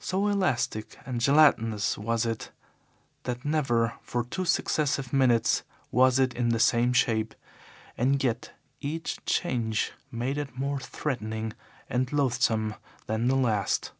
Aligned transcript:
So 0.00 0.26
elastic 0.26 0.98
and 1.06 1.20
gelatinous 1.20 1.96
was 1.96 2.26
it 2.26 2.50
that 3.22 3.44
never 3.44 3.92
for 4.02 4.24
two 4.24 4.44
successive 4.44 5.12
minutes 5.12 5.62
was 5.92 6.18
it 6.18 6.34
the 6.36 6.58
same 6.58 6.92
shape, 6.92 7.36
and 7.96 8.20
yet 8.24 8.52
each 8.80 9.24
change 9.26 9.92
made 10.10 10.38
it 10.38 10.58
more 10.58 10.80
threatening 10.80 11.52
and 11.88 12.12
loathsome 12.12 12.74
than 13.06 13.28
the 13.28 13.36
last. 13.36 13.92